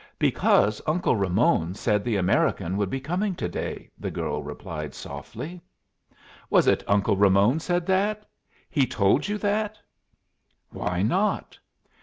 [0.17, 5.61] "Because Uncle Ramon said the American would be coming to day," the girl replied, softly.
[6.49, 8.25] "Was it Uncle Ramon said that?
[8.67, 9.77] He told you that?"
[10.71, 11.59] "Why not?"